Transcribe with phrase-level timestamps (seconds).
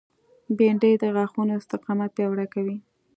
[0.57, 2.77] بېنډۍ د غاښونو استقامت پیاوړی کوي